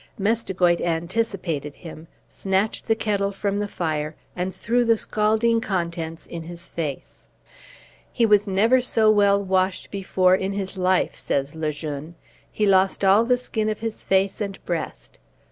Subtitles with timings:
[0.17, 6.41] Mestigoit anticipated him, snatched the kettle from the fire, and threw the scalding contents in
[6.45, 7.27] his face.
[8.11, 12.15] "He was never so well washed before in his life," says Le Jeune;
[12.51, 15.19] "he lost all the skin of his face and breast.